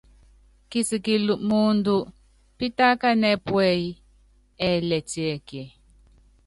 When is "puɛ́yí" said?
3.47-3.89